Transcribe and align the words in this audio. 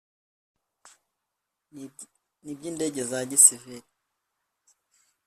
n 2.43 2.45
iby 2.51 2.63
indege 2.69 3.01
za 3.09 3.19
gisivili 3.29 3.87